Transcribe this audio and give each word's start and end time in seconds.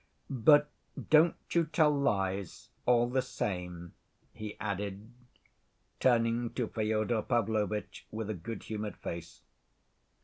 But 0.31 0.67
don't 1.11 1.35
you 1.51 1.63
tell 1.63 1.91
lies 1.91 2.69
all 2.87 3.07
the 3.07 3.21
same," 3.21 3.93
he 4.33 4.57
added, 4.59 5.11
turning 5.99 6.53
to 6.55 6.67
Fyodor 6.69 7.21
Pavlovitch 7.21 8.07
with 8.09 8.27
a 8.27 8.33
good‐humored 8.33 8.95
face. 8.95 9.43